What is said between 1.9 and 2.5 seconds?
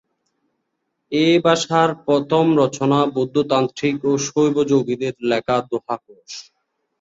প্রথম